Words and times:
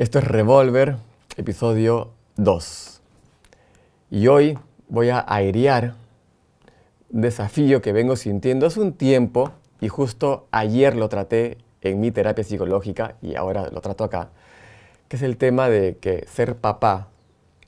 Esto 0.00 0.18
es 0.18 0.24
Revolver, 0.24 0.96
episodio 1.36 2.12
2. 2.36 3.02
Y 4.10 4.28
hoy 4.28 4.58
voy 4.88 5.10
a 5.10 5.22
airear 5.28 5.92
un 7.10 7.20
desafío 7.20 7.82
que 7.82 7.92
vengo 7.92 8.16
sintiendo 8.16 8.64
hace 8.64 8.80
un 8.80 8.94
tiempo 8.94 9.50
y 9.78 9.88
justo 9.88 10.46
ayer 10.52 10.96
lo 10.96 11.10
traté 11.10 11.58
en 11.82 12.00
mi 12.00 12.12
terapia 12.12 12.42
psicológica 12.44 13.16
y 13.20 13.34
ahora 13.34 13.68
lo 13.70 13.82
trato 13.82 14.04
acá, 14.04 14.30
que 15.06 15.16
es 15.16 15.22
el 15.22 15.36
tema 15.36 15.68
de 15.68 15.98
que 15.98 16.26
ser 16.28 16.56
papá 16.56 17.08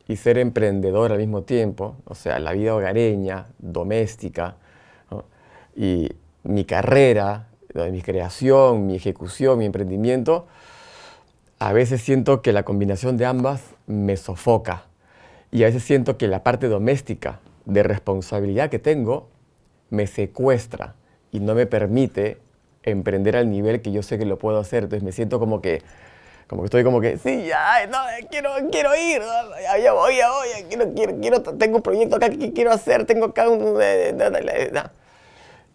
y 0.09 0.17
ser 0.17 0.39
emprendedor 0.39 1.13
al 1.13 1.19
mismo 1.19 1.43
tiempo, 1.43 1.97
o 2.07 2.15
sea, 2.15 2.39
la 2.39 2.53
vida 2.53 2.75
hogareña, 2.75 3.49
doméstica, 3.59 4.57
y 5.77 6.09
mi 6.45 6.65
carrera, 6.65 7.49
mi 7.75 8.01
creación, 8.01 8.87
mi 8.87 8.97
ejecución, 8.97 9.59
mi 9.59 9.67
emprendimiento, 9.67 10.47
a 11.69 11.73
veces 11.73 12.03
siento 12.03 12.43
que 12.43 12.53
la 12.53 12.65
combinación 12.65 13.17
de 13.17 13.25
ambas 13.25 13.63
me 13.87 14.17
sofoca 14.17 14.87
y 15.53 15.63
a 15.63 15.67
veces 15.67 15.85
siento 15.85 16.19
que 16.19 16.27
la 16.27 16.43
parte 16.43 16.67
doméstica 16.67 17.39
de 17.67 17.85
responsabilidad 17.85 18.69
que 18.69 18.81
tengo 18.81 19.29
me 19.89 20.09
secuestra 20.09 20.97
y 21.31 21.39
no 21.39 21.55
me 21.55 21.67
permite 21.67 22.39
emprender 22.83 23.37
al 23.37 23.49
nivel 23.49 23.81
que 23.81 23.93
yo 23.93 24.03
sé 24.03 24.19
que 24.19 24.25
lo 24.25 24.41
puedo 24.41 24.59
hacer. 24.59 24.83
Entonces 24.83 25.05
me 25.05 25.13
siento 25.13 25.39
como 25.39 25.63
que, 25.63 25.83
como 26.49 26.63
que 26.63 26.67
estoy 26.67 26.83
como 26.83 27.01
que, 27.01 27.17
sí, 27.19 27.45
ya, 27.47 27.87
no, 27.87 27.99
quiero, 28.29 28.51
quiero 28.73 28.97
ir, 28.97 29.23
ya, 29.81 29.93
voy, 29.93 30.17
ya 30.17 30.31
voy, 30.33 30.49
quiero, 30.69 30.93
quiero, 30.95 31.21
quiero, 31.21 31.43
tengo 31.43 31.77
un 31.77 31.83
proyecto 31.83 32.17
acá 32.17 32.29
que 32.29 32.53
quiero 32.53 32.73
hacer, 32.73 33.07
tengo 33.07 33.27
acá 33.27 33.49
un... 33.49 33.79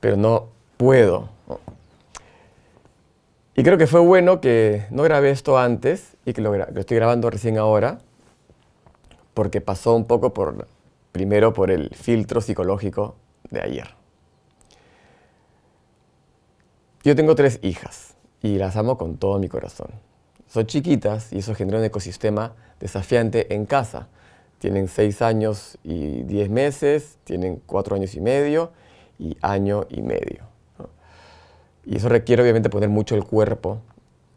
Pero 0.02 0.18
no 0.18 0.50
puedo. 0.76 1.37
Y 3.60 3.64
creo 3.64 3.80
que 3.80 3.88
fue 3.88 4.02
bueno 4.02 4.40
que 4.40 4.86
no 4.92 5.02
grabé 5.02 5.32
esto 5.32 5.58
antes 5.58 6.16
y 6.26 6.34
que 6.34 6.42
lo, 6.42 6.54
estoy 6.54 6.98
grabando 6.98 7.28
recién 7.32 7.58
ahora, 7.58 7.98
porque 9.34 9.62
pasó 9.62 9.96
un 9.96 10.06
poco 10.06 10.32
por, 10.32 10.68
primero 11.12 11.54
por 11.54 11.72
el 11.72 11.90
filtro 11.96 12.40
psicológico 12.40 13.16
de 13.50 13.62
ayer. 13.62 13.96
Yo 17.04 17.16
tengo 17.16 17.34
tres 17.34 17.58
hijas 17.64 18.14
y 18.44 18.60
las 18.60 18.78
amo 18.78 18.96
con 18.96 19.18
todo 19.18 19.40
mi 19.40 19.48
corazón. 19.48 19.88
Son 20.48 20.68
chiquitas 20.68 21.34
y 21.34 21.40
eso 21.40 21.56
genera 21.56 21.80
un 21.80 21.84
ecosistema 21.84 22.54
desafiante 22.80 23.56
en 23.56 23.66
casa. 23.66 24.08
Tienen 24.60 24.88
seis 24.88 25.24
años 25.24 25.80
y 25.84 26.22
diez 26.24 26.52
meses, 26.52 27.18
tienen 27.24 27.60
cuatro 27.66 27.96
años 27.96 28.14
y 28.14 28.22
medio 28.22 28.72
y 29.18 29.36
año 29.42 29.88
y 29.90 30.04
medio. 30.04 30.57
Y 31.88 31.96
eso 31.96 32.10
requiere 32.10 32.44
obviamente 32.44 32.70
poner 32.70 32.90
mucho 32.90 33.16
el 33.16 33.24
cuerpo 33.24 33.80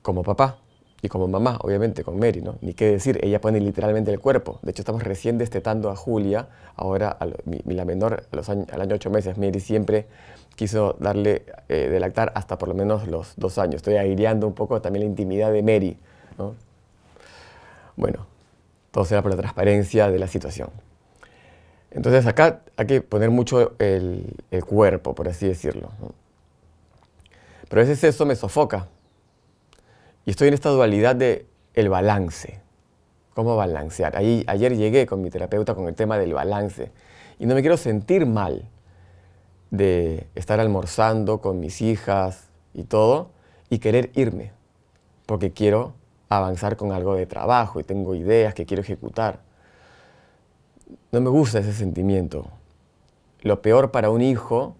como 0.02 0.22
papá 0.22 0.58
y 1.02 1.08
como 1.08 1.26
mamá, 1.26 1.58
obviamente, 1.62 2.04
con 2.04 2.16
Mary, 2.16 2.42
¿no? 2.42 2.56
Ni 2.60 2.74
qué 2.74 2.92
decir, 2.92 3.18
ella 3.22 3.40
pone 3.40 3.58
literalmente 3.58 4.12
el 4.12 4.20
cuerpo. 4.20 4.60
De 4.62 4.70
hecho, 4.70 4.82
estamos 4.82 5.02
recién 5.02 5.36
destetando 5.36 5.90
a 5.90 5.96
Julia, 5.96 6.48
ahora 6.76 7.18
la 7.64 7.84
menor 7.84 8.24
los 8.30 8.48
años, 8.48 8.68
al 8.70 8.82
año 8.82 8.94
ocho 8.94 9.10
meses. 9.10 9.36
Mary 9.36 9.58
siempre 9.58 10.06
quiso 10.54 10.94
darle 11.00 11.44
eh, 11.68 11.88
de 11.88 11.98
lactar 11.98 12.30
hasta 12.36 12.56
por 12.56 12.68
lo 12.68 12.74
menos 12.74 13.08
los 13.08 13.32
dos 13.36 13.58
años. 13.58 13.76
Estoy 13.76 13.96
aireando 13.96 14.46
un 14.46 14.54
poco 14.54 14.80
también 14.80 15.04
la 15.04 15.10
intimidad 15.10 15.50
de 15.50 15.62
Mary, 15.64 15.96
¿no? 16.38 16.54
Bueno, 17.96 18.26
todo 18.92 19.04
será 19.04 19.22
por 19.22 19.32
la 19.32 19.36
transparencia 19.38 20.08
de 20.08 20.20
la 20.20 20.28
situación. 20.28 20.68
Entonces 21.90 22.26
acá 22.26 22.60
hay 22.76 22.86
que 22.86 23.00
poner 23.00 23.30
mucho 23.30 23.72
el, 23.80 24.36
el 24.52 24.64
cuerpo, 24.64 25.16
por 25.16 25.28
así 25.28 25.48
decirlo. 25.48 25.90
¿no? 26.00 26.29
Pero 27.70 27.82
a 27.82 27.84
veces 27.84 28.20
me 28.26 28.34
sofoca. 28.34 28.88
Y 30.26 30.30
estoy 30.30 30.48
en 30.48 30.54
esta 30.54 30.70
dualidad 30.70 31.14
de 31.14 31.46
el 31.74 31.88
balance. 31.88 32.60
¿Cómo 33.32 33.54
balancear? 33.54 34.16
Ayer 34.16 34.76
llegué 34.76 35.06
con 35.06 35.22
mi 35.22 35.30
terapeuta 35.30 35.76
con 35.76 35.86
el 35.86 35.94
tema 35.94 36.18
del 36.18 36.34
balance. 36.34 36.90
Y 37.38 37.46
no 37.46 37.54
me 37.54 37.60
quiero 37.60 37.76
sentir 37.76 38.26
mal 38.26 38.68
de 39.70 40.26
estar 40.34 40.58
almorzando 40.58 41.40
con 41.40 41.60
mis 41.60 41.80
hijas 41.80 42.48
y 42.74 42.82
todo 42.82 43.30
y 43.68 43.78
querer 43.78 44.10
irme. 44.16 44.50
Porque 45.26 45.52
quiero 45.52 45.94
avanzar 46.28 46.76
con 46.76 46.90
algo 46.90 47.14
de 47.14 47.26
trabajo 47.26 47.78
y 47.78 47.84
tengo 47.84 48.16
ideas 48.16 48.52
que 48.52 48.66
quiero 48.66 48.82
ejecutar. 48.82 49.38
No 51.12 51.20
me 51.20 51.30
gusta 51.30 51.60
ese 51.60 51.72
sentimiento. 51.72 52.48
Lo 53.42 53.62
peor 53.62 53.92
para 53.92 54.10
un 54.10 54.22
hijo 54.22 54.74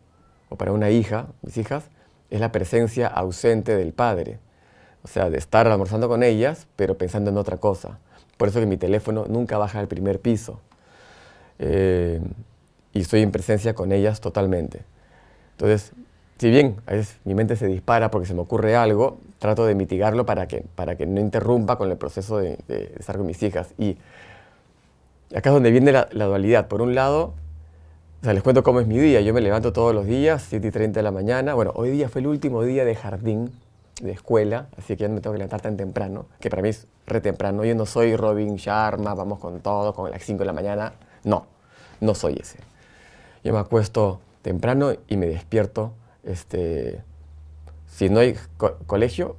o 0.49 0.57
para 0.57 0.72
una 0.72 0.91
hija, 0.91 1.28
mis 1.43 1.57
hijas, 1.57 1.89
es 2.31 2.41
la 2.41 2.53
presencia 2.53 3.07
ausente 3.09 3.77
del 3.77 3.93
padre. 3.93 4.39
O 5.03 5.09
sea, 5.09 5.31
de 5.31 5.39
estar 5.39 5.67
almorzando 5.67 6.09
con 6.09 6.23
ellas, 6.23 6.67
pero 6.77 6.97
pensando 6.97 7.31
en 7.31 7.37
otra 7.37 7.57
cosa. 7.57 7.99
Por 8.37 8.49
eso 8.49 8.61
que 8.61 8.67
mi 8.67 8.77
teléfono 8.77 9.27
nunca 9.29 9.59
baja 9.59 9.81
al 9.81 9.89
primer 9.89 10.21
piso. 10.21 10.61
Eh, 11.59 12.21
y 12.93 13.01
estoy 13.01 13.23
en 13.23 13.33
presencia 13.33 13.75
con 13.75 13.93
ellas 13.93 14.21
totalmente. 14.21 14.83
Entonces, 15.53 15.93
si 16.39 16.51
bien 16.51 16.77
a 16.87 16.93
veces 16.93 17.17
mi 17.25 17.35
mente 17.35 17.57
se 17.57 17.67
dispara 17.67 18.11
porque 18.11 18.27
se 18.27 18.35
me 18.35 18.41
ocurre 18.41 18.77
algo, 18.77 19.19
trato 19.39 19.67
de 19.67 19.75
mitigarlo 19.75 20.25
para 20.25 20.49
que, 20.49 20.65
para 20.75 20.97
que 20.97 21.07
no 21.07 21.21
interrumpa 21.21 21.77
con 21.77 21.91
el 21.91 21.97
proceso 21.97 22.39
de, 22.39 22.59
estar 22.99 23.17
con 23.17 23.27
mis 23.27 23.43
hijas. 23.43 23.75
Y 23.79 23.99
acá 25.35 25.51
es 25.51 25.55
donde 25.55 25.71
viene 25.71 25.93
la, 25.93 26.09
la 26.13 26.27
dualidad. 26.27 26.69
Por 26.69 26.83
un 26.83 26.95
lado, 26.95 27.35
o 28.21 28.25
sea, 28.25 28.35
les 28.35 28.43
cuento 28.43 28.63
cómo 28.63 28.81
es 28.81 28.87
mi 28.87 28.99
día. 28.99 29.23
Yo 29.23 29.33
me 29.33 29.41
levanto 29.41 29.73
todos 29.73 29.95
los 29.95 30.05
días, 30.05 30.45
7 30.47 30.69
y 30.69 30.71
30 30.71 30.99
de 30.99 31.03
la 31.03 31.11
mañana. 31.11 31.55
Bueno, 31.55 31.73
hoy 31.75 31.89
día 31.91 32.11
fue 32.11 32.21
el 32.21 32.27
último 32.27 32.63
día 32.63 32.85
de 32.85 32.95
jardín, 32.95 33.51
de 34.03 34.13
escuela, 34.13 34.69
así 34.77 34.95
que 34.95 35.03
ya 35.03 35.09
no 35.09 35.15
me 35.15 35.23
tengo 35.23 35.33
que 35.33 35.39
levantar 35.39 35.63
tan 35.63 35.79
temprano, 35.79 36.27
que 36.39 36.51
para 36.51 36.61
mí 36.61 36.69
es 36.69 36.87
re 37.07 37.23
temprano. 37.23 37.65
Yo 37.65 37.75
no 37.75 37.87
soy 37.87 38.17
Robin 38.17 38.57
Sharma, 38.57 39.15
vamos 39.15 39.39
con 39.39 39.61
todo, 39.61 39.95
con 39.95 40.11
las 40.11 40.23
5 40.23 40.41
de 40.41 40.45
la 40.45 40.53
mañana. 40.53 40.93
No, 41.25 41.47
no 42.03 42.15
soy 42.15 42.37
ese. 42.39 42.59
Yo 43.43 43.55
me 43.55 43.59
acuesto 43.59 44.21
temprano 44.43 44.93
y 45.09 45.17
me 45.17 45.25
despierto, 45.25 45.93
este, 46.23 47.03
si 47.87 48.11
no 48.11 48.21
hay 48.21 48.37
colegio, 48.87 49.37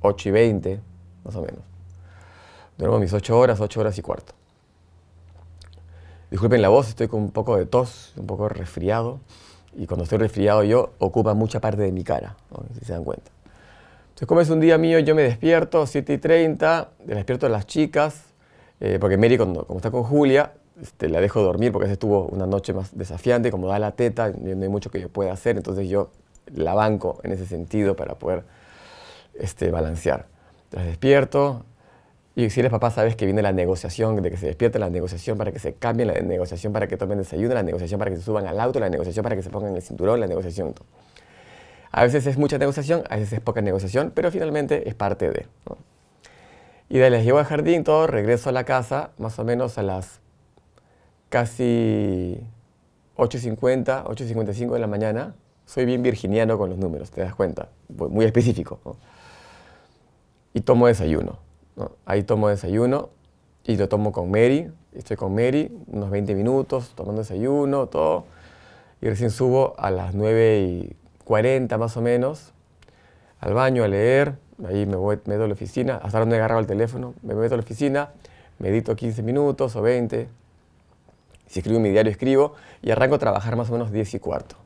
8 0.00 0.28
y 0.30 0.32
20, 0.32 0.80
más 1.24 1.36
o 1.36 1.42
menos. 1.42 1.60
Duermo 2.78 2.98
mis 2.98 3.12
8 3.12 3.38
horas, 3.38 3.60
8 3.60 3.78
horas 3.78 3.98
y 3.98 4.00
cuarto. 4.00 4.39
Disculpen 6.30 6.62
la 6.62 6.68
voz, 6.68 6.88
estoy 6.88 7.08
con 7.08 7.22
un 7.22 7.30
poco 7.32 7.56
de 7.56 7.66
tos, 7.66 8.12
un 8.16 8.26
poco 8.26 8.48
resfriado. 8.48 9.18
Y 9.76 9.86
cuando 9.86 10.04
estoy 10.04 10.18
resfriado 10.18 10.62
yo, 10.62 10.92
ocupa 10.98 11.34
mucha 11.34 11.60
parte 11.60 11.82
de 11.82 11.92
mi 11.92 12.04
cara, 12.04 12.36
si 12.78 12.84
se 12.84 12.92
dan 12.92 13.04
cuenta. 13.04 13.30
Entonces, 14.10 14.26
como 14.28 14.40
es 14.40 14.50
un 14.50 14.60
día 14.60 14.78
mío, 14.78 14.98
yo 15.00 15.14
me 15.14 15.22
despierto, 15.22 15.86
7 15.86 16.12
y 16.12 16.18
30, 16.18 16.90
me 17.06 17.14
despierto 17.14 17.46
a 17.46 17.48
las 17.48 17.66
chicas, 17.66 18.24
eh, 18.80 18.98
porque 19.00 19.16
Mary, 19.16 19.36
cuando, 19.36 19.64
como 19.64 19.78
está 19.78 19.90
con 19.90 20.02
Julia, 20.04 20.52
este, 20.80 21.08
la 21.08 21.20
dejo 21.20 21.42
dormir 21.42 21.72
porque 21.72 21.84
a 21.84 21.88
veces 21.88 21.98
tuvo 21.98 22.26
una 22.26 22.46
noche 22.46 22.72
más 22.72 22.96
desafiante, 22.96 23.50
como 23.50 23.68
da 23.68 23.78
la 23.78 23.92
teta, 23.92 24.30
no 24.30 24.62
hay 24.62 24.68
mucho 24.68 24.90
que 24.90 25.00
yo 25.00 25.08
pueda 25.08 25.32
hacer, 25.32 25.56
entonces 25.56 25.88
yo 25.88 26.10
la 26.54 26.74
banco 26.74 27.20
en 27.22 27.32
ese 27.32 27.46
sentido 27.46 27.96
para 27.96 28.14
poder 28.14 28.44
este, 29.34 29.70
balancear. 29.70 30.26
Las 30.70 30.84
despierto, 30.86 31.64
y 32.36 32.48
si 32.48 32.60
eres 32.60 32.70
papá, 32.70 32.90
sabes 32.90 33.16
que 33.16 33.24
viene 33.24 33.42
la 33.42 33.52
negociación, 33.52 34.22
de 34.22 34.30
que 34.30 34.36
se 34.36 34.46
despierte 34.46 34.78
la 34.78 34.88
negociación 34.88 35.36
para 35.36 35.50
que 35.50 35.58
se 35.58 35.74
cambien, 35.74 36.08
la 36.08 36.14
negociación 36.14 36.72
para 36.72 36.86
que 36.86 36.96
tomen 36.96 37.18
desayuno, 37.18 37.54
la 37.54 37.62
negociación 37.62 37.98
para 37.98 38.10
que 38.10 38.16
se 38.18 38.22
suban 38.22 38.46
al 38.46 38.60
auto, 38.60 38.78
la 38.78 38.88
negociación 38.88 39.22
para 39.24 39.34
que 39.34 39.42
se 39.42 39.50
pongan 39.50 39.74
el 39.74 39.82
cinturón, 39.82 40.20
la 40.20 40.28
negociación. 40.28 40.74
A 41.90 42.04
veces 42.04 42.26
es 42.26 42.38
mucha 42.38 42.56
negociación, 42.56 43.02
a 43.10 43.16
veces 43.16 43.32
es 43.32 43.40
poca 43.40 43.62
negociación, 43.62 44.12
pero 44.14 44.30
finalmente 44.30 44.88
es 44.88 44.94
parte 44.94 45.30
de. 45.30 45.46
Y 46.88 46.98
de 46.98 47.10
les 47.10 47.24
llevo 47.24 47.38
al 47.38 47.46
jardín, 47.46 47.82
todo, 47.82 48.06
regreso 48.06 48.48
a 48.48 48.52
la 48.52 48.64
casa, 48.64 49.10
más 49.18 49.38
o 49.40 49.44
menos 49.44 49.76
a 49.78 49.82
las 49.82 50.20
casi 51.30 52.40
8.50, 53.16 54.04
8.55 54.04 54.72
de 54.72 54.78
la 54.78 54.86
mañana. 54.86 55.34
Soy 55.66 55.84
bien 55.84 56.02
virginiano 56.02 56.58
con 56.58 56.70
los 56.70 56.78
números, 56.78 57.10
te 57.10 57.22
das 57.22 57.34
cuenta, 57.34 57.68
muy 57.88 58.24
específico. 58.24 58.96
Y 60.54 60.60
tomo 60.60 60.86
desayuno. 60.86 61.49
Ahí 62.06 62.22
tomo 62.22 62.48
desayuno 62.48 63.10
y 63.64 63.76
lo 63.76 63.88
tomo 63.88 64.12
con 64.12 64.30
Mary. 64.30 64.70
Estoy 64.94 65.16
con 65.16 65.34
Mary 65.34 65.70
unos 65.86 66.10
20 66.10 66.34
minutos 66.34 66.92
tomando 66.94 67.22
desayuno, 67.22 67.86
todo. 67.86 68.24
Y 69.00 69.08
recién 69.08 69.30
subo 69.30 69.74
a 69.78 69.90
las 69.90 70.14
9 70.14 70.60
y 70.60 70.96
40 71.24 71.78
más 71.78 71.96
o 71.96 72.02
menos 72.02 72.52
al 73.40 73.54
baño 73.54 73.84
a 73.84 73.88
leer. 73.88 74.34
Ahí 74.66 74.84
me, 74.86 74.96
voy, 74.96 75.16
me 75.24 75.34
meto 75.34 75.44
a 75.44 75.46
la 75.46 75.54
oficina. 75.54 76.00
Hasta 76.02 76.18
ahora 76.18 76.28
no 76.28 76.34
he 76.34 76.38
agarrado 76.38 76.60
el 76.60 76.66
teléfono. 76.66 77.14
Me 77.22 77.34
meto 77.34 77.54
a 77.54 77.56
la 77.56 77.62
oficina, 77.62 78.10
medito 78.58 78.94
15 78.94 79.22
minutos 79.22 79.74
o 79.76 79.82
20. 79.82 80.28
Si 81.46 81.60
escribo 81.60 81.80
mi 81.80 81.90
diario, 81.90 82.10
escribo. 82.10 82.54
Y 82.82 82.90
arranco 82.90 83.14
a 83.14 83.18
trabajar 83.18 83.56
más 83.56 83.70
o 83.70 83.72
menos 83.72 83.90
10 83.90 84.14
y 84.14 84.18
cuarto. 84.18 84.56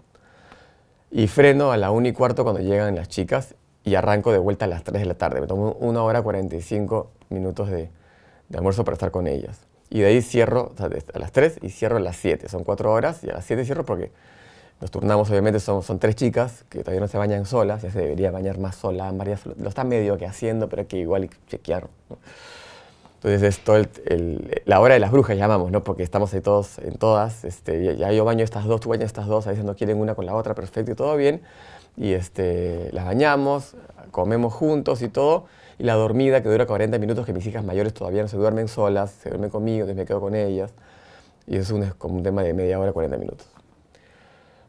Y 1.11 1.29
freno 1.29 1.71
a 1.71 1.77
la 1.77 1.91
1 1.93 2.09
y 2.09 2.13
cuarto 2.13 2.43
cuando 2.43 2.61
llegan 2.61 2.97
las 2.97 3.09
chicas 3.09 3.55
y 3.85 3.95
arranco 3.95 4.33
de 4.33 4.39
vuelta 4.39 4.65
a 4.65 4.69
las 4.69 4.83
3 4.83 5.03
de 5.03 5.07
la 5.07 5.15
tarde. 5.15 5.41
Me 5.41 5.47
tomo 5.47 5.73
una 5.79 6.03
hora 6.03 6.23
45 6.23 7.11
minutos 7.29 7.69
de, 7.71 7.91
almuerzo 8.55 8.85
para 8.85 8.95
estar 8.95 9.11
con 9.11 9.27
ellas. 9.27 9.61
Y 9.91 10.01
de 10.01 10.07
ahí 10.07 10.23
cierro 10.23 10.73
a 10.79 11.19
las 11.19 11.33
3 11.33 11.59
y 11.63 11.69
cierro 11.69 11.99
a 11.99 12.01
las 12.01 12.17
7. 12.17 12.49
Son 12.49 12.65
4 12.65 12.91
horas 12.91 13.23
y 13.23 13.31
a 13.31 13.35
las 13.35 13.45
7 13.45 13.65
cierro 13.65 13.85
porque 13.85 14.11
Nos 14.81 14.91
turnamos, 14.91 15.31
obviamente, 15.31 15.61
son, 15.61 15.83
son 15.83 15.99
tres 15.99 16.17
chicas 16.17 16.65
que 16.69 16.81
todavía 16.81 17.01
no 17.01 17.09
se 17.09 17.17
bañan 17.17 17.47
solas, 17.47 17.83
ya 17.83 17.91
se 17.91 18.01
debería 18.01 18.31
bañar 18.33 18.59
más 18.59 18.75
sola, 18.75 19.13
María 19.13 19.39
lo 19.57 19.69
está 19.69 19.85
medio 19.85 20.19
que 20.19 20.27
haciendo, 20.27 20.69
pero 20.69 20.81
hay 20.81 20.87
que 20.87 20.99
igual 20.99 21.31
chequear. 21.47 21.89
Entonces 23.25 23.43
es 23.43 23.65
todo 23.65 23.83
la 24.67 24.81
hora 24.81 24.95
de 24.95 25.01
las 25.01 25.11
brujas 25.11 25.39
llamamos, 25.39 25.71
¿no? 25.71 25.83
Porque 25.83 26.03
estamos 26.03 26.35
ahí 26.35 26.43
todos 26.43 26.79
en 26.81 26.99
todas, 26.99 27.45
este, 27.45 27.97
ya, 27.97 28.13
yo 28.13 28.25
baño 28.27 28.45
estas 28.45 28.67
dos, 28.67 28.83
tú 28.83 28.91
bañas 28.91 29.07
estas 29.07 29.27
dos, 29.27 29.47
a 29.47 29.51
veces 29.51 29.65
no 29.65 29.75
quieren 29.75 29.99
una 29.99 30.15
con 30.15 30.27
la 30.27 30.35
otra, 30.35 30.55
perfecto 30.55 30.93
y 30.93 30.95
todo 30.95 31.17
bien. 31.17 31.41
Y 31.97 32.13
este, 32.13 32.91
las 32.93 33.05
bañamos, 33.05 33.77
comemos 34.11 34.53
juntos 34.53 35.03
y 35.03 35.09
todo. 35.09 35.47
Y 35.79 35.85
la 35.85 35.95
dormida 35.95 36.43
que 36.43 36.49
dura 36.49 36.67
40 36.67 36.99
minutos, 36.99 37.27
que 37.27 37.33
mis 37.33 37.47
hijas 37.47 37.65
mayores 37.65 37.95
todavía 37.95 38.23
no 38.23 38.29
se 38.29 38.37
duermen 38.37 38.69
solas, 38.69 39.11
se 39.11 39.29
duermen 39.29 39.51
conmigo, 39.51 39.81
entonces 39.81 39.97
me 39.97 40.07
quedo 40.07 40.21
con 40.21 40.35
ellas. 40.35 40.73
Y 41.47 41.57
eso 41.57 41.77
es 41.83 41.95
como 41.95 42.17
un 42.17 42.23
tema 42.23 42.43
de 42.43 42.55
media 42.55 42.79
hora, 42.79 42.93
40 42.93 43.19
minutos. 43.19 43.47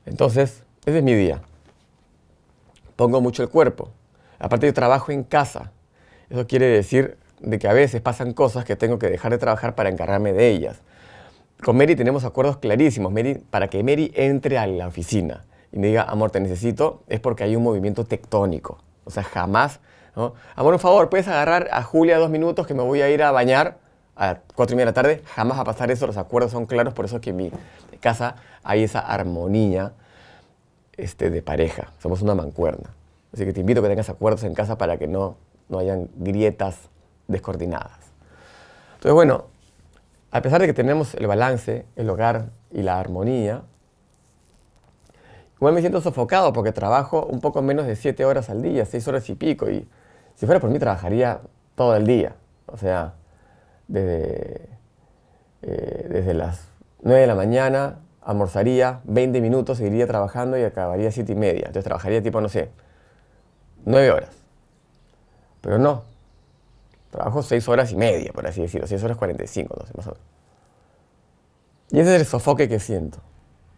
Entonces, 0.05 0.63
ese 0.85 0.97
es 0.97 1.03
mi 1.03 1.13
día. 1.13 1.41
Pongo 2.95 3.21
mucho 3.21 3.43
el 3.43 3.49
cuerpo. 3.49 3.89
Aparte 4.39 4.67
yo 4.67 4.73
trabajo 4.73 5.11
en 5.11 5.23
casa. 5.23 5.71
Eso 6.29 6.47
quiere 6.47 6.67
decir 6.67 7.17
de 7.39 7.59
que 7.59 7.67
a 7.67 7.73
veces 7.73 8.01
pasan 8.01 8.33
cosas 8.33 8.65
que 8.65 8.75
tengo 8.75 8.99
que 8.99 9.09
dejar 9.09 9.31
de 9.31 9.37
trabajar 9.37 9.75
para 9.75 9.89
encargarme 9.89 10.33
de 10.33 10.49
ellas. 10.49 10.81
Con 11.63 11.77
Mary 11.77 11.95
tenemos 11.95 12.25
acuerdos 12.25 12.57
clarísimos. 12.57 13.11
Mary, 13.11 13.41
para 13.49 13.69
que 13.69 13.83
Mary 13.83 14.11
entre 14.15 14.57
a 14.57 14.67
la 14.67 14.87
oficina 14.87 15.45
y 15.75 15.79
me 15.79 15.87
diga, 15.87 16.03
amor, 16.03 16.31
te 16.31 16.39
necesito, 16.39 17.03
es 17.07 17.19
porque 17.19 17.43
hay 17.43 17.57
un 17.57 17.61
movimiento 17.61 18.05
tectónico. 18.05 18.77
O 19.03 19.11
sea, 19.11 19.23
jamás, 19.23 19.81
¿no? 20.15 20.33
Amor, 20.55 20.73
un 20.73 20.79
favor, 20.79 21.09
¿puedes 21.09 21.27
agarrar 21.27 21.67
a 21.69 21.83
Julia 21.83 22.17
dos 22.17 22.29
minutos 22.29 22.65
que 22.65 22.73
me 22.73 22.81
voy 22.81 23.01
a 23.01 23.09
ir 23.09 23.21
a 23.21 23.31
bañar 23.31 23.77
a 24.15 24.37
cuatro 24.55 24.73
y 24.73 24.77
media 24.77 24.85
de 24.85 24.91
la 24.91 24.93
tarde? 24.93 25.21
Jamás 25.25 25.57
va 25.57 25.63
a 25.63 25.65
pasar 25.65 25.91
eso, 25.91 26.07
los 26.07 26.15
acuerdos 26.15 26.53
son 26.53 26.65
claros, 26.65 26.93
por 26.93 27.03
eso 27.03 27.17
es 27.17 27.21
que 27.21 27.31
en 27.31 27.35
mi 27.35 27.51
casa 27.99 28.37
hay 28.63 28.83
esa 28.83 28.99
armonía 28.99 29.91
este, 30.95 31.29
de 31.29 31.41
pareja. 31.41 31.91
Somos 31.99 32.21
una 32.21 32.35
mancuerna. 32.35 32.91
Así 33.33 33.43
que 33.43 33.51
te 33.51 33.59
invito 33.59 33.81
a 33.81 33.83
que 33.83 33.89
tengas 33.89 34.09
acuerdos 34.09 34.45
en 34.45 34.53
casa 34.53 34.77
para 34.77 34.95
que 34.95 35.09
no, 35.09 35.35
no 35.67 35.79
hayan 35.79 36.07
grietas 36.15 36.87
descoordinadas. 37.27 37.99
Entonces, 38.93 39.13
bueno, 39.13 39.47
a 40.31 40.41
pesar 40.41 40.61
de 40.61 40.67
que 40.67 40.73
tenemos 40.73 41.15
el 41.15 41.27
balance, 41.27 41.85
el 41.97 42.09
hogar 42.09 42.45
y 42.71 42.81
la 42.81 42.97
armonía, 42.97 43.63
igual 45.55 45.73
me 45.73 45.81
siento 45.81 46.01
sofocado 46.01 46.53
porque 46.53 46.71
trabajo 46.71 47.25
un 47.25 47.41
poco 47.41 47.61
menos 47.61 47.85
de 47.87 47.95
siete 47.95 48.25
horas 48.25 48.49
al 48.49 48.61
día, 48.61 48.85
seis 48.85 49.07
horas 49.07 49.29
y 49.29 49.35
pico, 49.35 49.69
y 49.69 49.87
si 50.35 50.45
fuera 50.45 50.59
por 50.59 50.69
mí 50.69 50.79
trabajaría 50.79 51.41
todo 51.75 51.95
el 51.95 52.05
día, 52.05 52.35
o 52.67 52.77
sea, 52.77 53.13
desde, 53.87 54.69
eh, 55.61 56.07
desde 56.09 56.33
las 56.33 56.67
9 57.03 57.21
de 57.21 57.27
la 57.27 57.35
mañana 57.35 57.99
almorzaría 58.21 59.01
20 59.03 59.39
minutos, 59.41 59.77
seguiría 59.77 60.07
trabajando 60.07 60.57
y 60.57 60.63
acabaría 60.63 61.11
siete 61.11 61.33
y 61.33 61.35
media. 61.35 61.67
Entonces 61.67 61.83
trabajaría 61.83 62.23
tipo, 62.23 62.41
no 62.41 62.49
sé, 62.49 62.71
9 63.85 64.11
horas. 64.11 64.31
Pero 65.61 65.77
no, 65.77 66.03
Trabajo 67.15 67.41
seis 67.43 67.65
horas 67.69 67.93
y 67.93 67.95
media, 67.95 68.33
por 68.33 68.45
así 68.45 68.61
decirlo, 68.61 68.87
seis 68.87 69.01
horas 69.01 69.15
45, 69.15 69.73
no 69.79 69.85
sé, 69.85 69.93
más 69.95 70.07
o 70.07 70.09
menos. 70.09 70.25
Y 71.91 71.99
ese 72.01 72.13
es 72.13 72.21
el 72.21 72.27
sofoque 72.27 72.67
que 72.67 72.77
siento. 72.77 73.19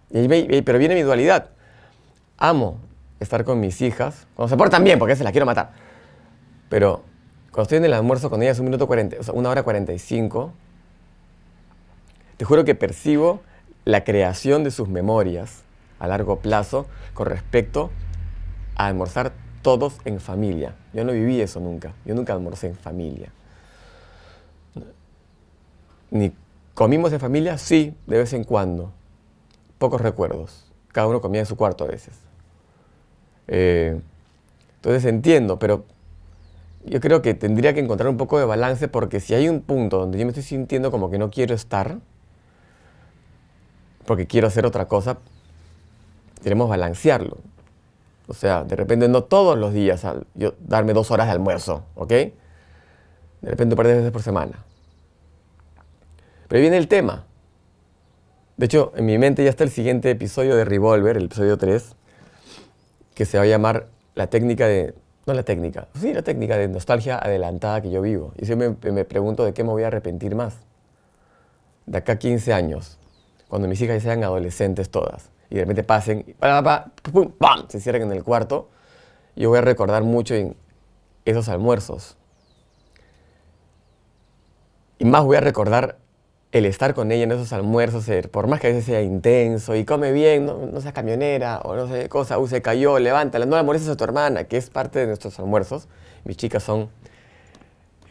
Y, 0.09 0.27
pero 0.63 0.80
viene 0.80 0.95
mi 0.95 1.03
dualidad. 1.03 1.51
Amo 2.38 2.80
estar 3.19 3.44
con 3.44 3.60
mis 3.60 3.81
hijas, 3.81 4.28
cuando 4.36 4.50
se 4.50 4.57
portan 4.57 4.84
bien, 4.84 5.00
porque 5.00 5.13
veces 5.13 5.24
las 5.24 5.31
quiero 5.31 5.45
matar. 5.45 5.72
Pero 6.69 7.01
cuando 7.51 7.63
estoy 7.63 7.78
en 7.80 7.86
el 7.86 7.94
almuerzo 7.94 8.30
con 8.30 8.44
ellas 8.44 8.60
un 8.60 8.66
minuto 8.66 8.88
40, 8.88 9.18
o 9.19 9.24
sea, 9.24 9.34
una 9.34 9.50
hora 9.50 9.63
45, 9.63 10.54
te 12.38 12.45
juro 12.45 12.63
que 12.63 12.75
percibo 12.75 13.42
la 13.86 14.04
creación 14.04 14.63
de 14.63 14.72
sus 14.72 14.88
memorias 14.88 15.63
a 16.00 16.07
largo 16.07 16.39
plazo 16.39 16.86
con 17.13 17.28
respecto 17.28 17.89
a 18.75 18.86
almorzar 18.86 19.33
todos 19.63 19.98
en 20.06 20.19
familia. 20.19 20.75
Yo 20.94 21.04
no 21.04 21.13
viví 21.13 21.42
eso 21.42 21.60
nunca. 21.60 21.94
Yo 22.06 22.13
nunca 22.13 22.33
almorcé 22.33 22.68
en 22.68 22.75
familia. 22.75 23.31
Ni 26.12 26.33
comimos 26.74 27.12
en 27.12 27.19
familia, 27.19 27.57
sí, 27.57 27.95
de 28.06 28.18
vez 28.19 28.33
en 28.33 28.44
cuando. 28.44 28.92
Pocos 29.80 30.00
recuerdos. 30.00 30.72
Cada 30.92 31.07
uno 31.07 31.22
comía 31.22 31.42
en 31.42 31.48
su 31.48 31.56
cuarto 31.57 31.83
a 31.83 31.88
veces. 31.88 32.26
Eh, 33.47 33.99
entonces 34.77 35.05
entiendo, 35.05 35.59
pero 35.59 35.85
yo 36.85 36.99
creo 37.01 37.21
que 37.21 37.33
tendría 37.33 37.73
que 37.73 37.79
encontrar 37.79 38.09
un 38.09 38.17
poco 38.17 38.39
de 38.39 38.45
balance 38.45 38.88
porque 38.88 39.19
si 39.19 39.33
hay 39.33 39.49
un 39.49 39.61
punto 39.61 39.99
donde 39.99 40.17
yo 40.17 40.25
me 40.25 40.29
estoy 40.29 40.44
sintiendo 40.44 40.91
como 40.91 41.09
que 41.09 41.17
no 41.17 41.29
quiero 41.29 41.53
estar, 41.53 41.99
porque 44.05 44.25
quiero 44.25 44.47
hacer 44.47 44.65
otra 44.65 44.88
cosa, 44.88 45.17
queremos 46.41 46.69
balancearlo. 46.69 47.38
O 48.27 48.33
sea, 48.33 48.63
de 48.63 48.75
repente 48.75 49.07
no 49.07 49.23
todos 49.23 49.57
los 49.57 49.73
días 49.73 50.05
darme 50.59 50.94
dos 50.94 51.11
horas 51.11 51.27
de 51.27 51.33
almuerzo, 51.33 51.83
¿ok? 51.95 52.09
De 52.09 52.33
repente 53.41 53.73
un 53.73 53.77
par 53.77 53.88
de 53.88 53.95
veces 53.95 54.11
por 54.11 54.21
semana. 54.21 54.63
Pero 56.47 56.61
viene 56.61 56.77
el 56.77 56.88
tema. 56.88 57.25
De 58.57 58.65
hecho, 58.65 58.91
en 58.95 59.05
mi 59.05 59.17
mente 59.17 59.44
ya 59.44 59.49
está 59.49 59.63
el 59.63 59.69
siguiente 59.69 60.09
episodio 60.09 60.55
de 60.55 60.65
Revolver, 60.65 61.17
el 61.17 61.25
episodio 61.25 61.57
3, 61.57 61.95
que 63.18 63.25
se 63.25 63.40
va 63.40 63.46
a 63.46 63.48
llamar 63.48 63.88
la 64.14 64.28
técnica 64.28 64.68
de... 64.68 64.94
No 65.25 65.34
la 65.34 65.42
técnica, 65.42 65.88
sí, 66.00 66.14
la 66.14 66.22
técnica 66.22 66.56
de 66.56 66.68
nostalgia 66.68 67.18
adelantada 67.18 67.81
que 67.81 67.90
yo 67.90 68.00
vivo. 68.00 68.31
Y 68.38 68.46
siempre 68.46 68.75
me, 68.81 68.92
me 68.92 69.06
pregunto 69.06 69.44
de 69.44 69.54
qué 69.54 69.64
me 69.64 69.72
voy 69.72 69.81
a 69.81 69.88
arrepentir 69.88 70.36
más. 70.36 70.60
De 71.88 71.98
acá 71.98 72.14
a 72.14 72.19
15 72.19 72.54
años, 72.54 73.00
cuando 73.48 73.68
mis 73.68 73.81
hijas 73.81 74.04
sean 74.04 74.24
adolescentes 74.24 74.90
todas 74.90 75.31
y 75.50 75.56
de 75.56 75.62
repente 75.62 75.84
pasen, 75.84 76.25
y 76.28 76.34
¡pam! 76.34 77.66
se 77.69 77.80
cierren 77.80 78.04
en 78.04 78.12
el 78.12 78.24
cuarto. 78.24 78.69
Yo 79.36 79.50
voy 79.50 79.58
a 79.58 79.62
recordar 79.62 80.04
mucho 80.04 80.36
en 80.36 80.56
esos 81.25 81.50
almuerzos. 81.50 82.18
Y 85.00 85.06
más 85.06 85.24
voy 85.24 85.38
a 85.38 85.42
recordar 85.42 85.98
el 86.57 86.65
estar 86.65 86.94
con 86.94 87.12
ella 87.12 87.24
en 87.24 87.31
esos 87.31 87.54
almuerzos, 87.54 88.06
por 88.31 88.48
más 88.48 88.59
que 88.59 88.68
a 88.68 88.69
veces 88.71 88.86
sea 88.86 89.01
intenso 89.01 89.75
y 89.75 89.86
come 89.86 90.12
bien, 90.12 90.45
no, 90.45 90.65
no 90.65 90.81
sea 90.81 90.94
camionera 90.94 91.59
o 91.63 91.75
no 91.75 91.88
sé 91.88 92.09
cosa, 92.09 92.38
uh, 92.39 92.48
se 92.48 92.62
cayó, 92.62 93.00
levántala, 93.00 93.45
no 93.45 93.56
la 93.56 93.63
molestes 93.63 93.89
a 93.89 93.95
tu 93.95 94.04
hermana, 94.04 94.45
que 94.45 94.57
es 94.57 94.69
parte 94.69 95.00
de 95.00 95.07
nuestros 95.07 95.39
almuerzos. 95.39 95.88
Mis 96.24 96.38
chicas 96.38 96.63
son 96.63 96.89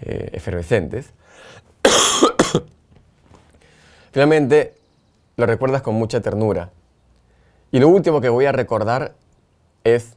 eh, 0.02 0.30
efervescentes. 0.32 1.12
Finalmente, 4.12 4.74
lo 5.36 5.46
recuerdas 5.46 5.82
con 5.82 5.94
mucha 5.94 6.20
ternura. 6.20 6.70
Y 7.70 7.80
lo 7.80 7.88
último 7.88 8.20
que 8.20 8.28
voy 8.28 8.46
a 8.46 8.52
recordar 8.52 9.14
es, 9.84 10.16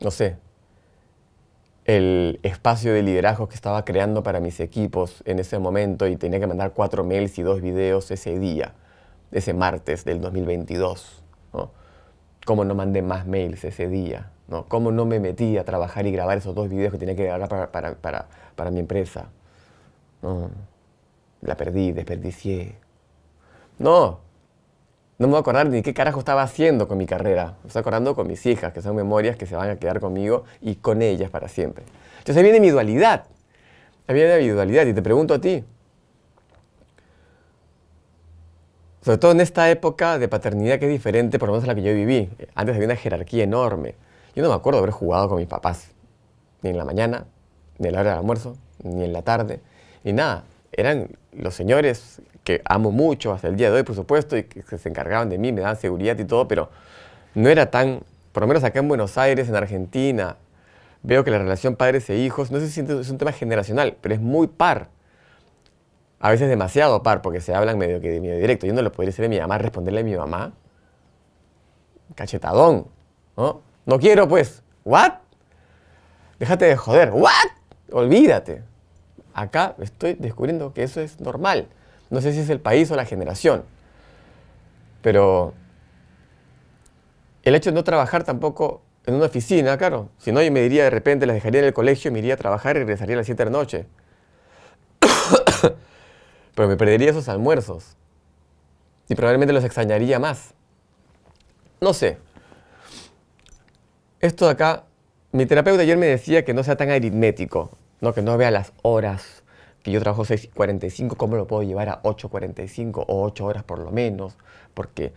no 0.00 0.10
sé, 0.10 0.36
el 1.88 2.38
espacio 2.42 2.92
de 2.92 3.02
liderazgo 3.02 3.48
que 3.48 3.54
estaba 3.54 3.86
creando 3.86 4.22
para 4.22 4.40
mis 4.40 4.60
equipos 4.60 5.22
en 5.24 5.38
ese 5.38 5.58
momento 5.58 6.06
y 6.06 6.16
tenía 6.16 6.38
que 6.38 6.46
mandar 6.46 6.74
cuatro 6.74 7.02
mails 7.02 7.38
y 7.38 7.42
dos 7.42 7.62
videos 7.62 8.10
ese 8.10 8.38
día, 8.38 8.74
ese 9.32 9.54
martes 9.54 10.04
del 10.04 10.20
2022. 10.20 11.24
¿no? 11.54 11.70
¿Cómo 12.44 12.66
no 12.66 12.74
mandé 12.74 13.00
más 13.00 13.26
mails 13.26 13.64
ese 13.64 13.88
día? 13.88 14.30
¿no? 14.48 14.66
¿Cómo 14.68 14.92
no 14.92 15.06
me 15.06 15.18
metí 15.18 15.56
a 15.56 15.64
trabajar 15.64 16.06
y 16.06 16.12
grabar 16.12 16.36
esos 16.36 16.54
dos 16.54 16.68
videos 16.68 16.92
que 16.92 16.98
tenía 16.98 17.16
que 17.16 17.24
grabar 17.24 17.48
para, 17.48 17.72
para, 17.72 17.94
para, 17.94 18.28
para 18.54 18.70
mi 18.70 18.80
empresa? 18.80 19.30
No, 20.20 20.50
la 21.40 21.56
perdí, 21.56 21.92
desperdicié. 21.92 22.74
No, 23.78 24.20
no 25.18 25.26
me 25.26 25.32
voy 25.32 25.38
a 25.38 25.40
acordar 25.40 25.68
ni 25.68 25.82
qué 25.82 25.92
carajo 25.92 26.20
estaba 26.20 26.42
haciendo 26.42 26.86
con 26.86 26.96
mi 26.96 27.04
carrera. 27.04 27.56
Me 27.64 27.68
estoy 27.68 27.80
acordando 27.80 28.14
con 28.14 28.28
mis 28.28 28.46
hijas, 28.46 28.72
que 28.72 28.82
son 28.82 28.94
memorias 28.94 29.36
que 29.36 29.46
se 29.46 29.56
van 29.56 29.68
a 29.68 29.76
quedar 29.76 29.98
conmigo 29.98 30.44
y 30.60 30.76
con 30.76 31.02
ellas 31.02 31.28
para 31.28 31.48
siempre. 31.48 31.84
Entonces 32.18 32.36
ahí 32.36 32.44
viene 32.44 32.60
mi 32.60 32.70
dualidad. 32.70 33.24
Ahí 34.06 34.14
viene 34.14 34.38
mi 34.38 34.48
dualidad 34.48 34.86
y 34.86 34.94
te 34.94 35.02
pregunto 35.02 35.34
a 35.34 35.40
ti. 35.40 35.64
Sobre 39.02 39.18
todo 39.18 39.32
en 39.32 39.40
esta 39.40 39.68
época 39.70 40.18
de 40.18 40.28
paternidad 40.28 40.78
que 40.78 40.86
es 40.86 40.92
diferente, 40.92 41.38
por 41.40 41.48
lo 41.48 41.54
menos 41.54 41.64
a 41.64 41.68
la 41.68 41.74
que 41.74 41.82
yo 41.82 41.92
viví. 41.92 42.30
Antes 42.54 42.76
había 42.76 42.86
una 42.86 42.96
jerarquía 42.96 43.42
enorme. 43.42 43.96
Yo 44.36 44.42
no 44.44 44.50
me 44.50 44.54
acuerdo 44.54 44.78
haber 44.78 44.92
jugado 44.92 45.28
con 45.28 45.38
mis 45.38 45.48
papás. 45.48 45.88
Ni 46.62 46.70
en 46.70 46.78
la 46.78 46.84
mañana, 46.84 47.26
ni 47.78 47.88
en 47.88 47.94
la 47.94 48.00
hora 48.00 48.10
del 48.10 48.18
almuerzo, 48.20 48.56
ni 48.84 49.04
en 49.04 49.12
la 49.12 49.22
tarde, 49.22 49.60
ni 50.04 50.12
nada. 50.12 50.44
Eran 50.78 51.10
los 51.32 51.54
señores 51.54 52.22
que 52.44 52.62
amo 52.64 52.92
mucho 52.92 53.32
hasta 53.32 53.48
el 53.48 53.56
día 53.56 53.68
de 53.68 53.78
hoy, 53.78 53.82
por 53.82 53.96
supuesto, 53.96 54.36
y 54.36 54.44
que 54.44 54.78
se 54.78 54.88
encargaban 54.88 55.28
de 55.28 55.36
mí, 55.36 55.50
me 55.50 55.60
daban 55.60 55.76
seguridad 55.76 56.16
y 56.16 56.24
todo, 56.24 56.46
pero 56.46 56.70
no 57.34 57.48
era 57.48 57.68
tan, 57.68 58.02
por 58.30 58.44
lo 58.44 58.46
menos 58.46 58.62
acá 58.62 58.78
en 58.78 58.86
Buenos 58.86 59.18
Aires, 59.18 59.48
en 59.48 59.56
Argentina, 59.56 60.36
veo 61.02 61.24
que 61.24 61.32
la 61.32 61.38
relación 61.38 61.74
padres 61.74 62.08
e 62.10 62.18
hijos, 62.18 62.52
no 62.52 62.60
sé 62.60 62.68
si 62.70 62.80
es 62.82 63.10
un 63.10 63.18
tema 63.18 63.32
generacional, 63.32 63.96
pero 64.00 64.14
es 64.14 64.20
muy 64.20 64.46
par. 64.46 64.86
A 66.20 66.30
veces 66.30 66.48
demasiado 66.48 67.02
par, 67.02 67.22
porque 67.22 67.40
se 67.40 67.52
hablan 67.52 67.76
medio 67.76 68.00
que 68.00 68.20
medio 68.20 68.38
directo. 68.38 68.64
Yo 68.64 68.72
no 68.72 68.82
lo 68.82 68.92
podría 68.92 69.08
decir 69.08 69.24
a 69.24 69.28
mi 69.28 69.40
mamá, 69.40 69.58
responderle 69.58 70.02
a 70.02 70.04
mi 70.04 70.14
mamá. 70.14 70.52
Cachetadón, 72.14 72.86
¿no? 73.36 73.62
No 73.84 73.98
quiero, 73.98 74.28
pues. 74.28 74.62
¿What? 74.84 75.14
Déjate 76.38 76.66
de 76.66 76.76
joder. 76.76 77.10
¿What? 77.10 77.48
Olvídate. 77.90 78.62
Acá 79.38 79.76
estoy 79.78 80.14
descubriendo 80.14 80.74
que 80.74 80.82
eso 80.82 81.00
es 81.00 81.20
normal. 81.20 81.68
No 82.10 82.20
sé 82.20 82.32
si 82.32 82.40
es 82.40 82.50
el 82.50 82.58
país 82.58 82.90
o 82.90 82.96
la 82.96 83.04
generación. 83.04 83.62
Pero 85.00 85.54
el 87.44 87.54
hecho 87.54 87.70
de 87.70 87.74
no 87.74 87.84
trabajar 87.84 88.24
tampoco 88.24 88.82
en 89.06 89.14
una 89.14 89.26
oficina, 89.26 89.78
claro. 89.78 90.08
Si 90.18 90.32
no, 90.32 90.42
yo 90.42 90.50
me 90.50 90.60
diría 90.60 90.82
de 90.82 90.90
repente, 90.90 91.24
las 91.24 91.34
dejaría 91.34 91.60
en 91.60 91.66
el 91.66 91.72
colegio, 91.72 92.10
me 92.10 92.18
iría 92.18 92.34
a 92.34 92.36
trabajar 92.36 92.74
y 92.74 92.80
regresaría 92.80 93.14
a 93.14 93.18
las 93.18 93.26
7 93.26 93.44
de 93.44 93.50
la 93.50 93.56
noche. 93.56 93.86
Pero 96.56 96.68
me 96.68 96.76
perdería 96.76 97.10
esos 97.10 97.28
almuerzos. 97.28 97.96
Y 99.08 99.14
probablemente 99.14 99.52
los 99.52 99.62
extrañaría 99.62 100.18
más. 100.18 100.52
No 101.80 101.94
sé. 101.94 102.18
Esto 104.18 104.46
de 104.46 104.50
acá, 104.50 104.82
mi 105.30 105.46
terapeuta 105.46 105.82
ayer 105.82 105.96
me 105.96 106.06
decía 106.06 106.44
que 106.44 106.54
no 106.54 106.64
sea 106.64 106.76
tan 106.76 106.90
aritmético, 106.90 107.78
¿no? 108.00 108.14
que 108.14 108.22
no 108.22 108.36
vea 108.36 108.50
las 108.50 108.72
horas, 108.82 109.42
que 109.82 109.90
yo 109.90 110.00
trabajo 110.00 110.24
6.45, 110.24 111.16
¿cómo 111.16 111.36
lo 111.36 111.46
puedo 111.46 111.62
llevar 111.62 111.88
a 111.88 112.02
8.45 112.02 113.04
o 113.06 113.22
8 113.22 113.44
horas 113.44 113.64
por 113.64 113.78
lo 113.78 113.90
menos? 113.90 114.36
Porque, 114.74 115.12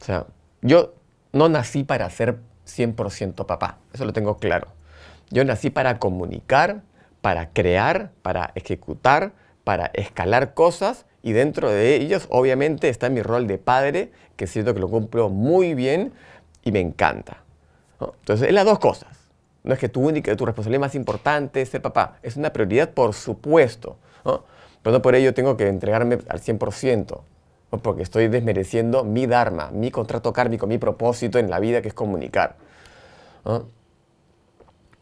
o 0.00 0.04
sea, 0.04 0.26
yo 0.62 0.94
no 1.32 1.48
nací 1.48 1.84
para 1.84 2.08
ser 2.10 2.38
100% 2.66 3.46
papá, 3.46 3.78
eso 3.92 4.04
lo 4.04 4.12
tengo 4.12 4.38
claro. 4.38 4.68
Yo 5.30 5.44
nací 5.44 5.70
para 5.70 5.98
comunicar, 5.98 6.82
para 7.20 7.50
crear, 7.50 8.12
para 8.22 8.52
ejecutar, 8.54 9.32
para 9.64 9.86
escalar 9.94 10.54
cosas 10.54 11.06
y 11.22 11.32
dentro 11.32 11.70
de 11.70 11.96
ellos 11.96 12.26
obviamente 12.30 12.88
está 12.88 13.08
mi 13.08 13.22
rol 13.22 13.46
de 13.46 13.58
padre, 13.58 14.12
que 14.36 14.46
siento 14.46 14.74
que 14.74 14.80
lo 14.80 14.88
cumplo 14.88 15.30
muy 15.30 15.74
bien 15.74 16.12
y 16.62 16.72
me 16.72 16.80
encanta. 16.80 17.38
Entonces, 18.00 18.48
es 18.48 18.54
las 18.54 18.66
dos 18.66 18.78
cosas. 18.78 19.23
No 19.64 19.72
es 19.72 19.80
que 19.80 19.88
tu 19.88 20.06
única, 20.06 20.36
tu 20.36 20.44
responsabilidad 20.44 20.80
más 20.80 20.94
importante 20.94 21.62
es 21.62 21.70
ser 21.70 21.80
papá. 21.80 22.18
Es 22.22 22.36
una 22.36 22.52
prioridad, 22.52 22.90
por 22.90 23.14
supuesto. 23.14 23.96
Pero 24.22 24.92
no 24.92 25.02
por 25.02 25.14
ello 25.14 25.32
tengo 25.32 25.56
que 25.56 25.68
entregarme 25.68 26.18
al 26.28 26.40
100%. 26.40 27.20
Porque 27.82 28.02
estoy 28.02 28.28
desmereciendo 28.28 29.04
mi 29.04 29.26
dharma, 29.26 29.70
mi 29.72 29.90
contrato 29.90 30.32
kármico, 30.32 30.66
mi 30.66 30.78
propósito 30.78 31.38
en 31.38 31.50
la 31.50 31.58
vida, 31.60 31.80
que 31.80 31.88
es 31.88 31.94
comunicar. 31.94 32.56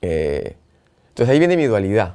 Eh, 0.00 0.57
entonces 1.09 1.33
ahí 1.33 1.40
viene 1.40 1.57
mi 1.57 1.66
dualidad. 1.66 2.14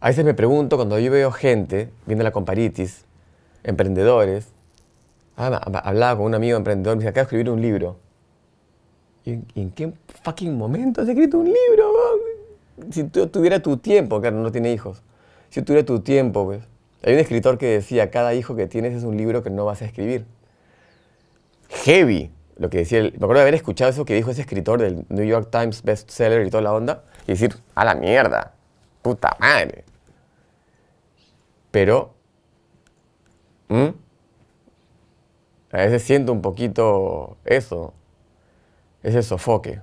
A 0.00 0.08
veces 0.08 0.24
me 0.24 0.32
pregunto, 0.32 0.76
cuando 0.76 0.98
yo 0.98 1.10
veo 1.10 1.30
gente, 1.30 1.90
viendo 2.06 2.24
la 2.24 2.32
comparitis, 2.32 3.04
emprendedores, 3.62 4.48
ah, 5.36 5.60
hablaba 5.84 6.16
con 6.16 6.26
un 6.26 6.34
amigo 6.34 6.56
emprendedor, 6.56 6.96
me 6.96 7.02
dice, 7.02 7.10
acabo 7.10 7.20
de 7.20 7.26
escribir 7.26 7.50
un 7.50 7.60
libro. 7.60 7.98
¿Y 9.24 9.38
en, 9.54 9.70
qué 9.70 9.92
fucking 10.24 10.56
momento 10.56 11.02
has 11.02 11.08
escrito 11.08 11.38
un 11.38 11.46
libro? 11.46 11.92
Si 12.90 13.04
tú 13.04 13.26
tuviera 13.26 13.60
tu 13.60 13.76
tiempo, 13.76 14.20
claro, 14.20 14.36
no 14.36 14.50
tiene 14.50 14.72
hijos. 14.72 15.02
Si 15.50 15.62
tuviera 15.62 15.84
tu 15.84 16.00
tiempo, 16.00 16.44
pues. 16.44 16.62
Hay 17.02 17.14
un 17.14 17.18
escritor 17.18 17.58
que 17.58 17.66
decía, 17.66 18.10
cada 18.10 18.34
hijo 18.34 18.56
que 18.56 18.66
tienes 18.66 18.94
es 18.94 19.04
un 19.04 19.16
libro 19.16 19.42
que 19.42 19.50
no 19.50 19.64
vas 19.64 19.82
a 19.82 19.86
escribir. 19.86 20.26
Heavy, 21.68 22.30
lo 22.56 22.68
que 22.68 22.78
decía, 22.78 23.02
me 23.02 23.08
acuerdo 23.08 23.34
de 23.34 23.40
haber 23.42 23.54
escuchado 23.54 23.90
eso 23.90 24.04
que 24.04 24.14
dijo 24.14 24.30
ese 24.30 24.42
escritor 24.42 24.80
del 24.80 25.04
New 25.08 25.24
York 25.24 25.48
Times 25.50 25.82
bestseller 25.82 26.46
y 26.46 26.50
toda 26.50 26.62
la 26.62 26.74
onda, 26.74 27.04
y 27.26 27.32
decir, 27.32 27.54
a 27.74 27.84
la 27.84 27.94
mierda, 27.94 28.54
puta 29.02 29.36
madre. 29.40 29.84
Pero, 31.70 32.14
a 33.70 33.94
veces 35.72 36.02
siento 36.02 36.32
un 36.32 36.42
poquito 36.42 37.38
eso, 37.44 37.94
ese 39.02 39.22
sofoque. 39.22 39.80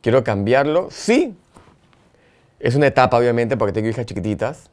¿Quiero 0.00 0.24
cambiarlo? 0.24 0.88
Sí. 0.90 1.36
Es 2.60 2.74
una 2.74 2.86
etapa, 2.86 3.18
obviamente, 3.18 3.56
porque 3.56 3.72
tengo 3.72 3.88
hijas 3.88 4.06
chiquititas. 4.06 4.70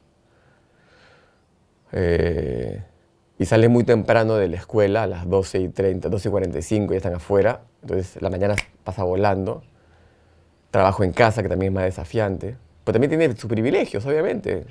Eh, 1.91 2.83
y 3.37 3.45
sale 3.45 3.69
muy 3.69 3.83
temprano 3.83 4.35
de 4.35 4.47
la 4.47 4.57
escuela, 4.57 5.03
a 5.03 5.07
las 5.07 5.29
12 5.29 5.59
y 5.59 5.69
30, 5.69 6.09
12 6.09 6.29
y 6.29 6.31
45, 6.31 6.93
ya 6.93 6.97
están 6.97 7.13
afuera. 7.13 7.61
Entonces 7.81 8.21
la 8.21 8.29
mañana 8.29 8.55
pasa 8.83 9.03
volando. 9.03 9.63
Trabajo 10.71 11.03
en 11.03 11.11
casa, 11.11 11.43
que 11.43 11.49
también 11.49 11.71
es 11.71 11.75
más 11.75 11.83
desafiante. 11.85 12.57
Pero 12.83 12.93
también 12.93 13.09
tiene 13.09 13.35
sus 13.35 13.49
privilegios, 13.49 14.05
obviamente. 14.05 14.65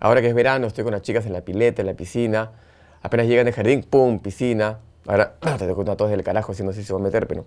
Ahora 0.00 0.20
que 0.20 0.28
es 0.28 0.34
verano, 0.34 0.66
estoy 0.66 0.84
con 0.84 0.92
las 0.92 1.02
chicas 1.02 1.26
en 1.26 1.32
la 1.32 1.40
pileta, 1.40 1.82
en 1.82 1.86
la 1.86 1.94
piscina. 1.94 2.52
Apenas 3.02 3.26
llegan 3.26 3.46
al 3.46 3.52
jardín, 3.52 3.82
¡pum! 3.82 4.18
Piscina. 4.20 4.78
Ahora 5.06 5.34
te 5.58 5.66
doy 5.66 5.88
a 5.88 5.96
todos 5.96 6.10
del 6.10 6.22
carajo, 6.22 6.52
así 6.52 6.62
no 6.62 6.72
sé 6.72 6.80
si 6.80 6.86
se 6.86 6.92
va 6.92 7.00
a 7.00 7.02
meter, 7.02 7.26
pero 7.26 7.44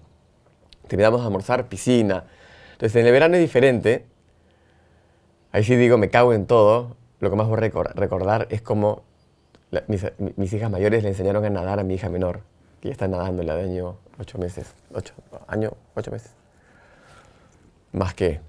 terminamos 0.87 1.21
a 1.21 1.25
almorzar, 1.25 1.67
piscina. 1.67 2.25
Entonces 2.73 2.95
en 2.95 3.05
el 3.07 3.11
verano 3.11 3.35
es 3.35 3.41
diferente. 3.41 4.05
Ahí 5.51 5.63
sí 5.63 5.75
digo, 5.75 5.97
me 5.97 6.09
cago 6.09 6.33
en 6.33 6.45
todo. 6.45 6.95
Lo 7.19 7.29
que 7.29 7.35
más 7.35 7.47
voy 7.47 7.57
a 7.57 7.83
recordar 7.95 8.47
es 8.51 8.61
como 8.61 9.03
mis, 9.87 10.53
hijas 10.53 10.71
mayores 10.71 11.03
le 11.03 11.09
enseñaron 11.09 11.43
a 11.43 11.49
nadar 11.49 11.79
a 11.79 11.83
mi 11.83 11.95
hija 11.95 12.09
menor, 12.09 12.41
que 12.81 12.89
ya 12.89 12.91
está 12.93 13.07
nadando 13.07 13.41
en 13.41 13.47
la 13.47 13.55
de 13.55 13.63
año 13.63 13.97
ocho 14.19 14.37
meses. 14.37 14.73
Ocho, 14.93 15.13
año, 15.47 15.71
ocho 15.95 16.11
meses. 16.11 16.31
Más 17.91 18.13
que 18.13 18.39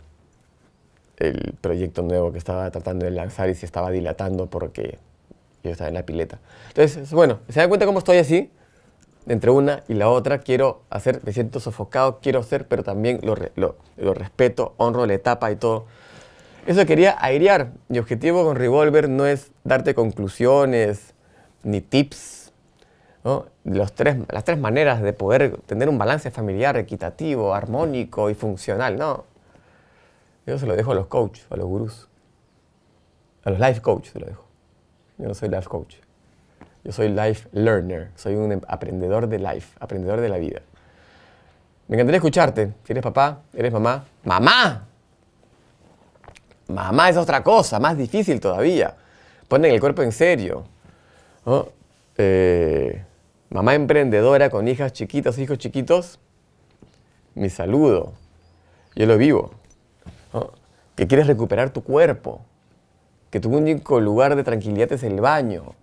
el 1.16 1.54
proyecto 1.60 2.02
nuevo 2.02 2.32
que 2.32 2.38
estaba 2.38 2.70
tratando 2.70 3.04
de 3.04 3.10
lanzar 3.10 3.48
y 3.48 3.54
se 3.54 3.66
estaba 3.66 3.90
dilatando 3.90 4.46
porque 4.46 4.98
yo 5.64 5.70
estaba 5.70 5.88
en 5.88 5.94
la 5.94 6.04
pileta. 6.04 6.38
Entonces, 6.68 7.10
bueno, 7.12 7.40
¿se 7.48 7.58
dan 7.60 7.68
cuenta 7.68 7.86
cómo 7.86 7.98
estoy 7.98 8.18
así? 8.18 8.50
Entre 9.28 9.50
una 9.50 9.82
y 9.88 9.94
la 9.94 10.08
otra 10.08 10.38
quiero 10.38 10.80
hacer, 10.88 11.20
me 11.24 11.32
siento 11.32 11.60
sofocado, 11.60 12.18
quiero 12.20 12.40
hacer, 12.40 12.66
pero 12.66 12.82
también 12.82 13.20
lo, 13.22 13.36
lo, 13.56 14.14
respeto, 14.14 14.74
honro 14.78 15.04
la 15.04 15.12
etapa 15.14 15.52
y 15.52 15.56
todo. 15.56 15.84
Eso 16.66 16.84
quería 16.86 17.16
airear. 17.20 17.72
Mi 17.88 17.98
objetivo 17.98 18.42
con 18.44 18.56
Revolver 18.56 19.08
no 19.08 19.26
es 19.26 19.52
darte 19.64 19.94
conclusiones 19.94 21.14
ni 21.62 21.82
tips. 21.82 22.52
Los 23.64 23.92
tres, 23.92 24.16
las 24.30 24.44
tres 24.44 24.58
maneras 24.58 25.02
de 25.02 25.12
poder 25.12 25.58
tener 25.66 25.90
un 25.90 25.98
balance 25.98 26.30
familiar 26.30 26.78
equitativo, 26.78 27.54
armónico 27.54 28.30
y 28.30 28.34
funcional. 28.34 28.96
No, 28.96 29.24
yo 30.46 30.58
se 30.58 30.66
lo 30.66 30.74
dejo 30.74 30.92
a 30.92 30.94
los 30.94 31.08
coaches, 31.08 31.46
a 31.50 31.56
los 31.56 31.66
gurús. 31.66 32.08
A 33.44 33.50
los 33.50 33.60
life 33.60 33.82
coaches 33.82 34.12
se 34.12 34.20
lo 34.20 34.26
dejo. 34.26 34.46
Yo 35.18 35.28
no 35.28 35.34
soy 35.34 35.50
life 35.50 35.68
coach. 35.68 35.96
Yo 36.88 36.92
soy 36.92 37.10
life 37.10 37.46
learner. 37.52 38.10
Soy 38.16 38.34
un 38.34 38.64
aprendedor 38.66 39.28
de 39.28 39.38
life, 39.38 39.76
aprendedor 39.78 40.22
de 40.22 40.30
la 40.30 40.38
vida. 40.38 40.62
Me 41.86 41.96
encantaría 41.96 42.16
escucharte. 42.16 42.72
Si 42.84 42.94
eres 42.94 43.02
papá, 43.02 43.42
eres 43.52 43.70
mamá. 43.70 44.06
¡Mamá! 44.24 44.86
Mamá 46.68 47.10
es 47.10 47.18
otra 47.18 47.42
cosa, 47.42 47.78
más 47.78 47.98
difícil 47.98 48.40
todavía. 48.40 48.94
Ponen 49.48 49.70
el 49.70 49.80
cuerpo 49.80 50.00
en 50.00 50.12
serio. 50.12 50.64
Eh, 52.16 53.04
mamá 53.50 53.74
emprendedora 53.74 54.48
con 54.48 54.66
hijas 54.66 54.94
chiquitas, 54.94 55.36
hijos 55.36 55.58
chiquitos. 55.58 56.18
Mi 57.34 57.50
saludo. 57.50 58.14
Yo 58.94 59.04
lo 59.04 59.18
vivo 59.18 59.50
que 60.96 61.06
quieres 61.06 61.26
recuperar 61.26 61.68
tu 61.68 61.84
cuerpo, 61.84 62.40
que 63.28 63.40
tu 63.40 63.54
único 63.54 64.00
lugar 64.00 64.36
de 64.36 64.42
tranquilidad 64.42 64.90
es 64.90 65.02
el 65.02 65.20
baño, 65.20 65.74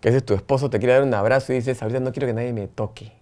que 0.00 0.08
ese 0.08 0.20
tu 0.20 0.34
esposo 0.34 0.70
te 0.70 0.78
quiere 0.78 0.94
dar 0.94 1.02
un 1.02 1.14
abrazo 1.14 1.52
y 1.52 1.56
dices, 1.56 1.80
ahorita 1.82 2.00
no 2.00 2.12
quiero 2.12 2.26
que 2.26 2.34
nadie 2.34 2.52
me 2.52 2.68
toque. 2.68 3.12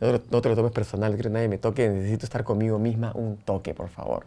No, 0.00 0.42
te 0.42 0.48
lo 0.48 0.56
tomes 0.56 0.72
personal, 0.72 1.12
no 1.12 1.16
quiero 1.16 1.30
que 1.30 1.34
nadie 1.34 1.48
me 1.48 1.58
toque, 1.58 1.88
necesito 1.88 2.26
estar 2.26 2.42
conmigo 2.42 2.76
misma 2.76 3.12
un 3.14 3.36
toque, 3.36 3.72
por 3.72 3.88
favor. 3.88 4.24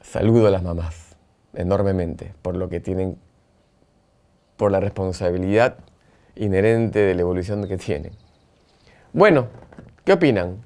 Saludo 0.00 0.48
a 0.48 0.50
las 0.50 0.64
mamás 0.64 1.16
enormemente 1.54 2.34
por 2.42 2.56
lo 2.56 2.68
que 2.68 2.80
tienen, 2.80 3.18
por 4.56 4.72
la 4.72 4.80
responsabilidad 4.80 5.76
inherente 6.34 6.98
de 6.98 7.14
la 7.14 7.20
evolución 7.20 7.66
que 7.68 7.76
tienen. 7.76 8.12
Bueno, 9.12 9.46
¿qué 10.04 10.14
opinan? 10.14 10.64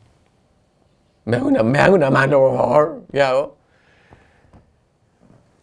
Me 1.27 1.37
hago 1.37 1.49
una, 1.49 1.63
me 1.63 1.91
una 1.91 2.11
mano, 2.11 2.41
por 2.41 2.57
favor. 2.57 3.03
¿Qué 3.13 3.23
hago? 3.23 3.60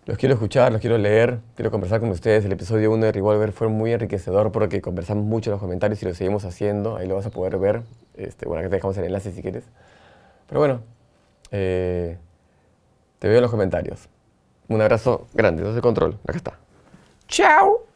Los 0.08 0.18
quiero 0.18 0.36
escuchar, 0.36 0.72
los 0.72 0.80
quiero 0.80 0.98
leer, 0.98 1.42
quiero 1.54 1.70
conversar 1.70 2.00
con 2.00 2.10
ustedes. 2.12 2.46
El 2.46 2.54
episodio 2.54 2.90
1 2.92 3.08
de 3.08 3.12
Revolver 3.12 3.52
fue 3.52 3.68
muy 3.68 3.92
enriquecedor 3.92 4.54
porque 4.54 4.80
conversamos 4.80 5.26
mucho 5.26 5.50
en 5.50 5.52
los 5.52 5.60
comentarios 5.60 6.02
y 6.02 6.06
lo 6.06 6.14
seguimos 6.14 6.46
haciendo. 6.46 6.96
Ahí 6.96 7.10
lo 7.10 7.16
vas 7.16 7.26
a 7.26 7.30
poder 7.30 7.58
ver. 7.58 7.82
Este, 8.16 8.46
bueno, 8.46 8.62
aquí 8.62 8.70
te 8.70 8.78
dejamos 8.78 8.98
el 8.98 9.04
enlace 9.04 9.34
si 9.34 9.42
quieres. 9.42 9.66
Pero 10.48 10.62
bueno, 10.62 10.82
eh, 11.52 12.18
te 13.20 13.28
veo 13.28 13.36
en 13.36 13.42
los 13.42 13.52
comentarios. 13.52 14.08
Un 14.70 14.82
abrazo 14.82 15.28
grande, 15.34 15.70
el 15.70 15.82
control. 15.82 16.18
Acá 16.26 16.38
está. 16.38 16.54
¡Chao! 17.28 17.87